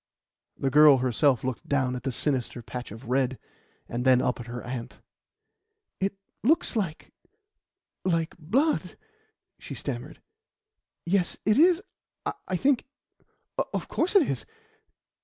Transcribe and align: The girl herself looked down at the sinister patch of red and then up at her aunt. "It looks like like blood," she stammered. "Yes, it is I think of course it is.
The 0.57 0.71
girl 0.71 0.97
herself 0.97 1.43
looked 1.43 1.67
down 1.69 1.95
at 1.95 2.01
the 2.01 2.11
sinister 2.11 2.63
patch 2.63 2.91
of 2.91 3.07
red 3.07 3.37
and 3.87 4.03
then 4.03 4.19
up 4.19 4.39
at 4.39 4.47
her 4.47 4.63
aunt. 4.63 4.99
"It 5.99 6.15
looks 6.41 6.75
like 6.75 7.11
like 8.03 8.35
blood," 8.39 8.97
she 9.59 9.75
stammered. 9.75 10.19
"Yes, 11.05 11.37
it 11.45 11.59
is 11.59 11.83
I 12.47 12.55
think 12.57 12.85
of 13.75 13.87
course 13.89 14.15
it 14.15 14.27
is. 14.27 14.43